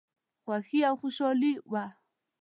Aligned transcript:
خوښي 0.43 0.79
او 0.89 0.95
خوشالي 1.01 1.51
وه. 1.71 1.85